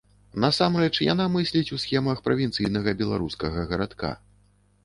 [0.43, 4.15] Насамрэч, яна мысліць у схемах правінцыйнага беларускага гарадка.